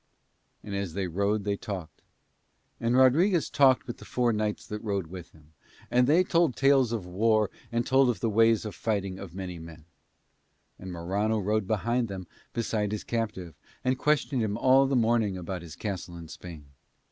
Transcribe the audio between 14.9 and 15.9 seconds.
morning about his